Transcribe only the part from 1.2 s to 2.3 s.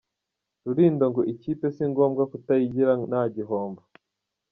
ikipe si ngombwa